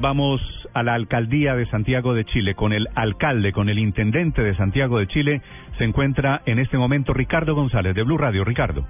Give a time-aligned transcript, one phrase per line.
[0.00, 0.40] Vamos
[0.74, 5.00] a la alcaldía de Santiago de Chile con el alcalde, con el intendente de Santiago
[5.00, 5.42] de Chile.
[5.76, 8.44] Se encuentra en este momento Ricardo González de Blue Radio.
[8.44, 8.84] Ricardo.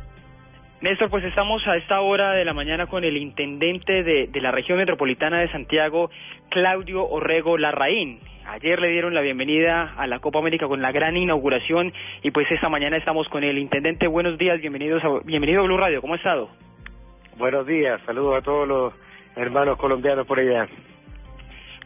[0.83, 4.51] Néstor, pues estamos a esta hora de la mañana con el intendente de, de la
[4.51, 6.11] región metropolitana de Santiago,
[6.51, 8.21] Claudio Orrego Larraín.
[8.47, 11.91] Ayer le dieron la bienvenida a la Copa América con la gran inauguración
[12.23, 14.07] y pues esta mañana estamos con el intendente.
[14.09, 16.03] Buenos días, bienvenidos a, bienvenido a Blue Radio.
[16.03, 16.51] ¿Cómo ha estado?
[17.39, 18.93] Buenos días, saludos a todos los
[19.37, 20.69] hermanos colombianos por allá.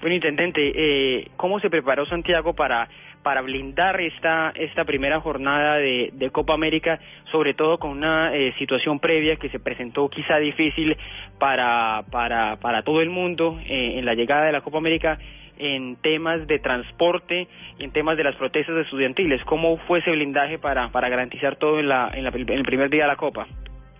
[0.02, 2.88] Bueno, intendente, eh, ¿cómo se preparó Santiago para
[3.22, 6.98] para blindar esta esta primera jornada de, de Copa América,
[7.30, 10.96] sobre todo con una eh, situación previa que se presentó quizá difícil
[11.38, 15.20] para para para todo el mundo eh, en la llegada de la Copa América
[15.56, 17.46] en temas de transporte
[17.78, 19.44] y en temas de las protestas estudiantiles.
[19.44, 22.90] ¿Cómo fue ese blindaje para para garantizar todo en la en, la, en el primer
[22.90, 23.46] día de la Copa?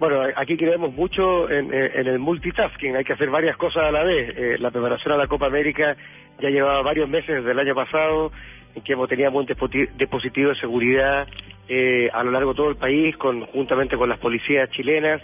[0.02, 4.02] Bueno, aquí creemos mucho en, en, el multitasking, hay que hacer varias cosas a la
[4.02, 4.34] vez.
[4.36, 5.96] Eh, la preparación a la Copa América
[6.40, 8.32] ya llevaba varios meses desde el año pasado,
[8.74, 11.28] en que hemos tenido un dispositivo de seguridad
[11.68, 15.22] eh, a lo largo de todo el país, conjuntamente con las policías chilenas,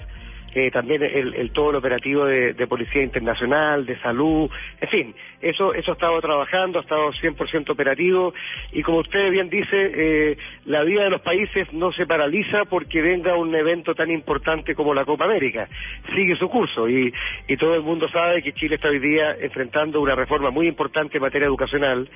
[0.55, 5.75] eh, también el, todo el operativo de, de, Policía Internacional, de Salud, en fin, eso
[5.75, 8.33] eso ha estado trabajando, ha estado 100% operativo
[8.73, 13.03] y como usted bien dice, eh, la vida de los países no se paraliza porque
[13.03, 15.69] venga un evento tan importante como la Copa América,
[16.15, 17.13] sigue su curso y,
[17.47, 21.19] y todo el mundo sabe que Chile está hoy día enfrentando una reforma muy importante
[21.19, 22.09] en materia educacional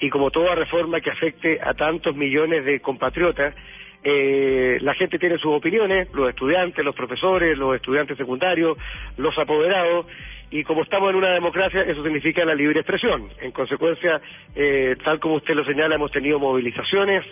[0.00, 3.54] y como toda reforma que afecte a tantos millones de compatriotas,
[4.04, 8.76] eh, la gente tiene sus opiniones, los estudiantes, los profesores, los estudiantes secundarios,
[9.16, 10.06] los apoderados,
[10.50, 13.28] y como estamos en una democracia, eso significa la libre expresión.
[13.40, 14.20] En consecuencia,
[14.54, 17.24] eh, tal como usted lo señala, hemos tenido movilizaciones,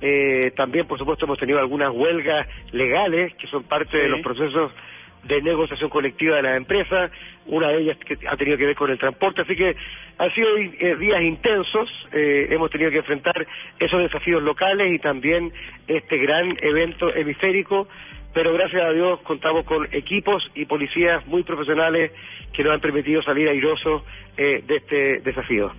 [0.00, 4.72] eh, también, por supuesto, hemos tenido algunas huelgas legales, que son parte de los procesos
[5.24, 7.10] de negociación colectiva de las empresas,
[7.46, 9.76] una de ellas que ha tenido que ver con el transporte, así que
[10.18, 13.46] han sido eh, días intensos, eh, hemos tenido que enfrentar
[13.78, 15.52] esos desafíos locales y también
[15.86, 17.88] este gran evento hemisférico,
[18.34, 22.12] pero gracias a Dios contamos con equipos y policías muy profesionales
[22.52, 24.02] que nos han permitido salir airosos
[24.36, 25.72] eh, de este desafío.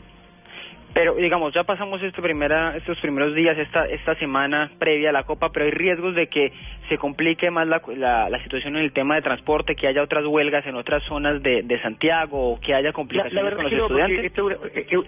[0.94, 5.24] Pero digamos, ya pasamos este primera, estos primeros días, esta, esta semana previa a la
[5.24, 6.54] Copa, pero hay riesgos de que
[6.88, 10.24] se complique más la, la, la situación en el tema de transporte, que haya otras
[10.26, 14.26] huelgas en otras zonas de, de Santiago, o que haya complicaciones la, con los estudiantes.
[14.26, 14.42] Esta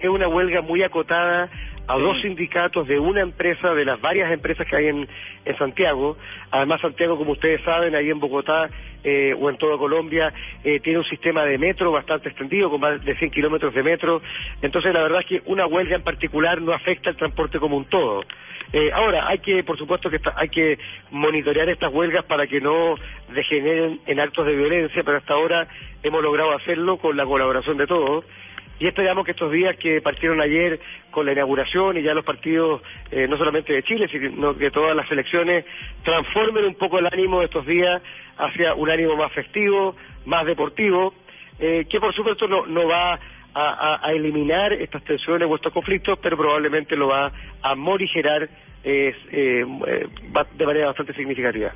[0.01, 1.49] es una huelga muy acotada
[1.87, 5.07] a dos sindicatos de una empresa, de las varias empresas que hay en,
[5.45, 6.17] en Santiago.
[6.51, 8.69] Además, Santiago, como ustedes saben, ahí en Bogotá
[9.03, 13.03] eh, o en toda Colombia, eh, tiene un sistema de metro bastante extendido, con más
[13.03, 14.21] de 100 kilómetros de metro.
[14.61, 17.85] Entonces, la verdad es que una huelga en particular no afecta al transporte como un
[17.85, 18.23] todo.
[18.73, 20.79] Eh, ahora, hay que, por supuesto, que hay que
[21.11, 22.95] monitorear estas huelgas para que no
[23.29, 25.67] degeneren en actos de violencia, pero hasta ahora
[26.01, 28.25] hemos logrado hacerlo con la colaboración de todos
[28.79, 30.79] y esperamos que estos días que partieron ayer
[31.11, 32.81] con la inauguración y ya los partidos,
[33.11, 35.65] eh, no solamente de Chile, sino que todas las elecciones,
[36.03, 38.01] transformen un poco el ánimo de estos días
[38.37, 41.13] hacia un ánimo más festivo, más deportivo,
[41.59, 43.19] eh, que por supuesto no, no va
[43.57, 47.31] a, eliminar estas tensiones o estos conflictos, pero probablemente lo va
[47.61, 48.49] a morigerar
[48.83, 49.65] eh, eh,
[50.57, 51.73] de manera bastante significativa.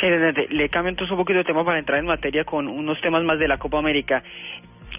[0.00, 0.06] Sí,
[0.50, 3.38] le cambio entonces un poquito de tema para entrar en materia con unos temas más
[3.38, 4.22] de la Copa América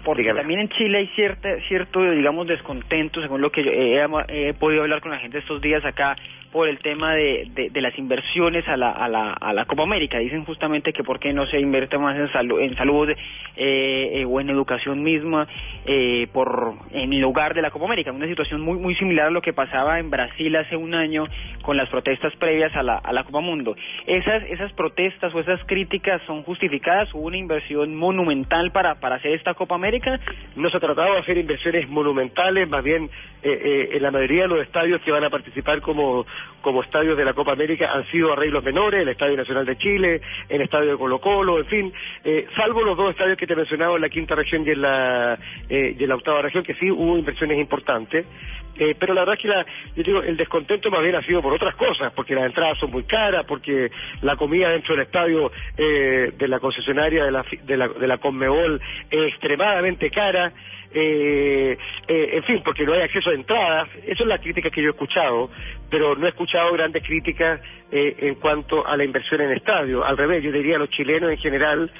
[0.04, 0.40] porque Dígame.
[0.40, 4.82] también en Chile hay cierta, cierto, digamos, descontento, según lo que yo he, he, podido
[4.82, 6.16] hablar con la gente estos días acá,
[6.54, 10.18] por el tema de, de, las inversiones a la, a, la, a la Copa América.
[10.18, 13.16] Dicen justamente que por qué no se invierte más en, salud en salud eh,
[13.56, 15.48] eh, o en educación misma
[15.84, 18.12] eh, por en lugar de la Copa América.
[18.12, 21.26] Una situación muy muy similar a lo que pasaba en Brasil hace un año
[21.62, 23.74] con las protestas previas a la, a la Copa Mundo.
[24.06, 27.12] Esas, esas protestas o esas críticas son justificadas.
[27.14, 30.20] Hubo una inversión monumental para, para hacer esta Copa América.
[30.54, 33.10] No se ha tratado de hacer inversiones monumentales, más bien
[33.42, 36.24] eh, eh, en la mayoría de los estadios que van a participar como
[36.60, 40.20] como estadios de la Copa América han sido arreglos menores, el Estadio Nacional de Chile,
[40.48, 41.92] el Estadio de Colo Colo, en fin,
[42.24, 44.80] eh, salvo los dos estadios que te he mencionado en la quinta región y en
[44.80, 45.38] la,
[45.68, 48.26] eh, y en la octava región, que sí hubo inversiones importantes,
[48.76, 49.66] eh, pero la verdad es que la,
[49.96, 52.90] yo digo, el descontento más bien ha sido por otras cosas, porque las entradas son
[52.90, 53.90] muy caras, porque
[54.22, 58.18] la comida dentro del estadio eh, de la concesionaria de la, de la, de la
[58.18, 58.80] Conmebol
[59.10, 60.52] es extremadamente cara,
[60.96, 61.76] eh,
[62.06, 63.88] eh, en fin, porque no hay acceso a entradas.
[64.06, 65.50] Eso es la crítica que yo he escuchado,
[65.90, 67.60] pero no he escuchado grandes críticas
[67.90, 70.04] eh, en cuanto a la inversión en estadio.
[70.04, 71.90] Al revés, yo diría los chilenos en general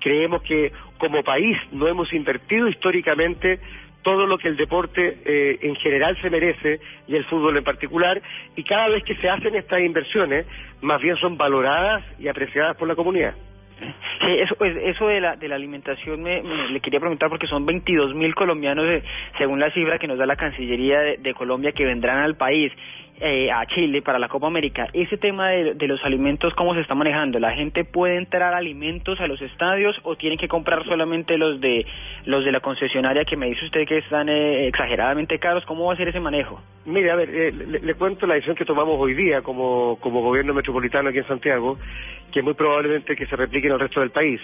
[0.00, 3.58] creemos que como país no hemos invertido históricamente
[4.04, 6.78] todo lo que el deporte eh, en general se merece
[7.08, 8.22] y el fútbol en particular
[8.54, 10.46] y cada vez que se hacen estas inversiones
[10.82, 13.34] más bien son valoradas y apreciadas por la comunidad.
[14.20, 17.66] Sí, eso, pues, eso de la, de la alimentación me, le quería preguntar porque son
[17.66, 19.02] 22 mil colombianos, eh,
[19.36, 22.72] según la cifra que nos da la Cancillería de, Colombia, que vendrán al país,
[23.20, 24.88] eh, a Chile, para la Copa América.
[24.92, 27.38] Ese tema de, de, los alimentos, ¿cómo se está manejando?
[27.38, 31.86] ¿La gente puede entrar alimentos a los estadios o tienen que comprar solamente los de
[32.24, 35.64] los de la concesionaria que me dice usted que están eh, exageradamente caros?
[35.64, 36.60] ¿Cómo va a ser ese manejo?
[36.86, 40.20] Mire, a ver, eh, le, le, cuento la decisión que tomamos hoy día como, como
[40.20, 41.78] gobierno metropolitano aquí en Santiago,
[42.32, 44.40] que muy probablemente que se replique en el resto del país.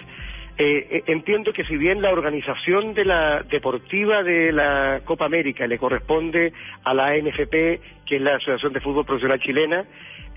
[0.57, 5.65] Eh, eh, entiendo que si bien la organización de la deportiva de la Copa América
[5.65, 6.53] le corresponde
[6.83, 9.85] a la ANFP, que es la Asociación de Fútbol Profesional Chilena,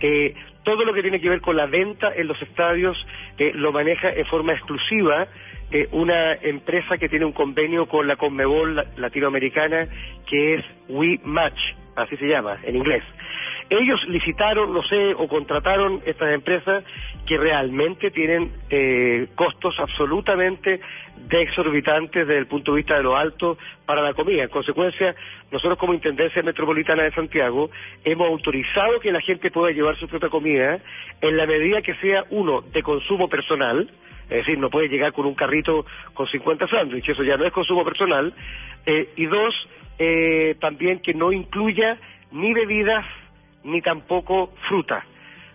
[0.01, 0.35] eh,
[0.65, 2.97] todo lo que tiene que ver con la venta en los estadios
[3.39, 5.29] eh, lo maneja en forma exclusiva
[5.71, 9.89] eh, una empresa que tiene un convenio con la Conmebol latinoamericana
[10.27, 11.59] que es We Match,
[11.97, 13.03] así se llama en inglés.
[13.71, 16.85] Ellos licitaron, no sé, o contrataron estas empresas
[17.27, 20.81] que realmente tienen eh, costos absolutamente
[21.31, 23.57] exorbitantes desde el punto de vista de lo alto
[23.87, 24.43] para la comida.
[24.43, 25.15] En consecuencia,
[25.51, 27.71] nosotros como Intendencia Metropolitana de Santiago
[28.05, 30.79] hemos autorizado que la gente pueda llevar su propia comida
[31.21, 33.91] en la medida que sea, uno, de consumo personal,
[34.25, 37.53] es decir, no puede llegar con un carrito con 50 sándwiches, eso ya no es
[37.53, 38.33] consumo personal,
[38.87, 39.55] eh, y dos,
[39.99, 41.99] eh, también que no incluya
[42.33, 43.07] ni bebidas
[43.65, 45.05] ni tampoco fruta.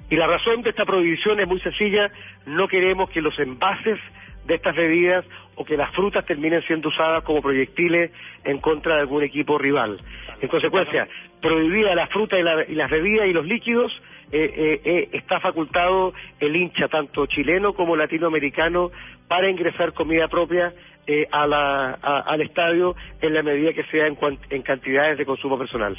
[0.10, 2.12] Y la razón de esta prohibición es muy sencilla,
[2.46, 4.00] no queremos que los envases
[4.46, 5.26] de estas bebidas
[5.56, 8.12] o que las frutas terminen siendo usadas como proyectiles
[8.44, 10.02] en contra de algún equipo rival.
[10.42, 11.08] En consecuencia,
[11.42, 13.92] prohibida la fruta y, la, y las bebidas y los líquidos,
[14.32, 18.92] eh, eh, eh, está facultado el hincha, tanto chileno como latinoamericano,
[19.28, 20.74] para ingresar comida propia
[21.06, 24.18] eh, a la, al estadio en la medida que sea en,
[24.50, 25.98] en cantidades de consumo personal.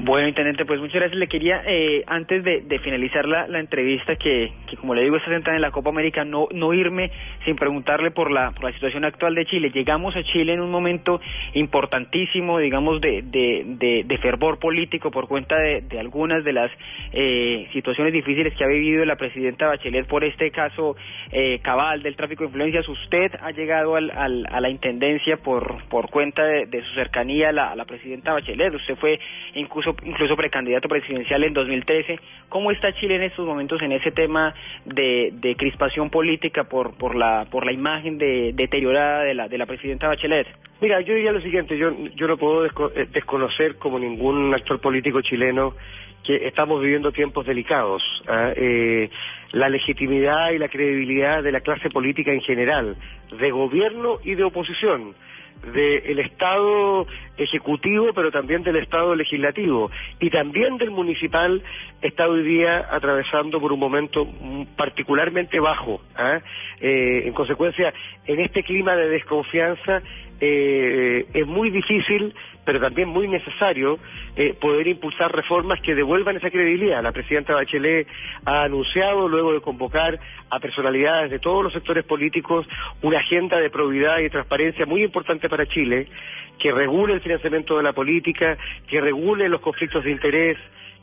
[0.00, 1.18] Bueno, intendente, pues muchas gracias.
[1.18, 5.56] Le quería, eh, antes de, finalizar la, entrevista, que, que como le digo, está sentada
[5.56, 7.10] en la Copa América, no, no irme
[7.44, 9.72] sin preguntarle por la, por la situación actual de Chile.
[9.74, 11.20] Llegamos a Chile en un momento
[11.54, 16.70] importantísimo, digamos, de, de, de, de fervor político por cuenta de, algunas de las
[17.12, 20.94] eh, situaciones difíciles que ha vivido la presidenta Bachelet por este caso
[21.32, 22.88] eh, cabal del tráfico de influencias.
[22.88, 27.52] Usted ha llegado al, a la intendencia por, por cuenta de, de su cercanía a
[27.52, 28.72] la, a la presidenta Bachelet.
[28.72, 29.18] Usted fue
[29.54, 32.18] incluso incluso precandidato presidencial en 2013.
[32.48, 34.54] ¿Cómo está Chile en estos momentos en ese tema
[34.84, 39.58] de, de crispación política por, por, la, por la imagen de, deteriorada de la, de
[39.58, 40.46] la presidenta Bachelet?
[40.80, 45.20] Mira, yo diría lo siguiente, yo, yo no puedo eh, desconocer como ningún actor político
[45.22, 45.74] chileno
[46.24, 48.02] que estamos viviendo tiempos delicados.
[48.28, 48.54] ¿eh?
[48.56, 49.10] Eh,
[49.52, 52.96] la legitimidad y la credibilidad de la clase política en general,
[53.30, 55.14] de gobierno y de oposición,
[55.72, 59.90] del Estado ejecutivo, pero también del Estado legislativo
[60.20, 61.62] y también del municipal
[62.00, 64.26] está hoy día atravesando por un momento
[64.76, 66.00] particularmente bajo.
[66.18, 66.40] ¿eh?
[66.80, 67.92] Eh, en consecuencia,
[68.26, 70.02] en este clima de desconfianza
[70.40, 72.34] eh, es muy difícil,
[72.64, 73.98] pero también muy necesario,
[74.36, 77.02] eh, poder impulsar reformas que devuelvan esa credibilidad.
[77.02, 78.06] La presidenta Bachelet
[78.44, 80.20] ha anunciado, luego de convocar
[80.50, 82.66] a personalidades de todos los sectores políticos,
[83.02, 86.06] una agenda de probidad y transparencia muy importante para Chile,
[86.58, 88.56] que regule el financiamiento de la política,
[88.88, 90.58] que regule los conflictos de interés,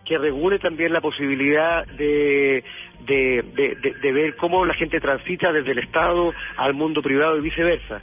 [0.06, 2.64] que regule también la posibilidad de,
[3.06, 8.02] de, de, ver cómo la gente transita desde el Estado al mundo privado y viceversa.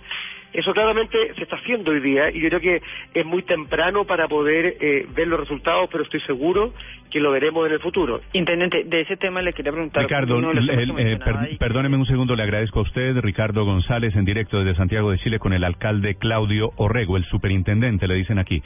[0.52, 2.82] Eso claramente se está haciendo hoy día y yo creo que
[3.14, 6.73] es muy temprano para poder eh, ver los resultados, pero estoy seguro
[7.11, 8.21] que lo veremos en el futuro.
[8.32, 10.02] Intendente, de ese tema le quería preguntar.
[10.02, 14.59] Ricardo, el, eh, per, perdóneme un segundo, le agradezco a usted, Ricardo González, en directo
[14.59, 18.62] desde Santiago de Chile con el alcalde Claudio Orrego, el superintendente, le dicen aquí.